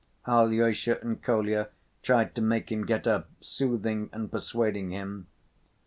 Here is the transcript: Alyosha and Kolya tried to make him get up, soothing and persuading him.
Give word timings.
Alyosha 0.27 0.97
and 1.03 1.21
Kolya 1.21 1.69
tried 2.01 2.33
to 2.33 2.41
make 2.41 2.71
him 2.71 2.87
get 2.87 3.05
up, 3.05 3.29
soothing 3.39 4.09
and 4.11 4.31
persuading 4.31 4.89
him. 4.89 5.27